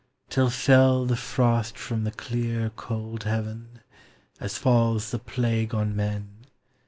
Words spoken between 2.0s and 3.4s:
the clear cold